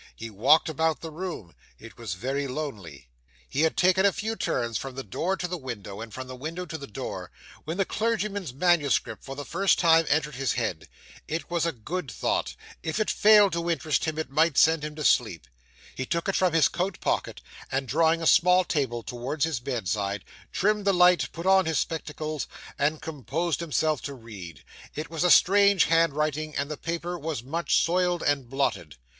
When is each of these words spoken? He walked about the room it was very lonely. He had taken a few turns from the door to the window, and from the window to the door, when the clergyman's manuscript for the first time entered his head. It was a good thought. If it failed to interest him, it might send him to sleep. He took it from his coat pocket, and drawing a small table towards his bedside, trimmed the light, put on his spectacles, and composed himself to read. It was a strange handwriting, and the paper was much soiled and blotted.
He 0.15 0.31
walked 0.31 0.67
about 0.67 1.01
the 1.01 1.11
room 1.11 1.53
it 1.77 1.95
was 1.95 2.15
very 2.15 2.47
lonely. 2.47 3.07
He 3.47 3.61
had 3.61 3.77
taken 3.77 4.03
a 4.03 4.11
few 4.11 4.35
turns 4.35 4.79
from 4.79 4.95
the 4.95 5.03
door 5.03 5.37
to 5.37 5.47
the 5.47 5.59
window, 5.59 6.01
and 6.01 6.11
from 6.11 6.25
the 6.25 6.35
window 6.35 6.65
to 6.65 6.75
the 6.79 6.87
door, 6.87 7.29
when 7.65 7.77
the 7.77 7.85
clergyman's 7.85 8.51
manuscript 8.51 9.23
for 9.23 9.35
the 9.35 9.45
first 9.45 9.77
time 9.77 10.07
entered 10.09 10.33
his 10.33 10.53
head. 10.53 10.87
It 11.27 11.51
was 11.51 11.67
a 11.67 11.71
good 11.71 12.09
thought. 12.09 12.55
If 12.81 12.99
it 12.99 13.11
failed 13.11 13.53
to 13.53 13.69
interest 13.69 14.05
him, 14.05 14.17
it 14.17 14.31
might 14.31 14.57
send 14.57 14.83
him 14.83 14.95
to 14.95 15.03
sleep. 15.03 15.45
He 15.93 16.07
took 16.07 16.27
it 16.27 16.35
from 16.35 16.53
his 16.53 16.67
coat 16.67 16.99
pocket, 16.99 17.39
and 17.71 17.87
drawing 17.87 18.23
a 18.23 18.25
small 18.25 18.63
table 18.63 19.03
towards 19.03 19.45
his 19.45 19.59
bedside, 19.59 20.25
trimmed 20.51 20.83
the 20.85 20.93
light, 20.95 21.31
put 21.31 21.45
on 21.45 21.67
his 21.67 21.77
spectacles, 21.77 22.47
and 22.79 23.03
composed 23.03 23.59
himself 23.59 24.01
to 24.01 24.15
read. 24.15 24.63
It 24.95 25.11
was 25.11 25.23
a 25.23 25.29
strange 25.29 25.83
handwriting, 25.83 26.55
and 26.55 26.71
the 26.71 26.75
paper 26.77 27.19
was 27.19 27.43
much 27.43 27.83
soiled 27.83 28.23
and 28.23 28.49
blotted. 28.49 28.95